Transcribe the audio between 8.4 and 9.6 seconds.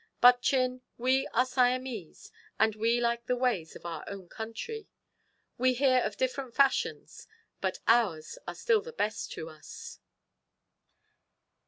are still the best to